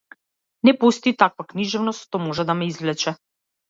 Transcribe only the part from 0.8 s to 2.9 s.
постои таква книжевност што може да ме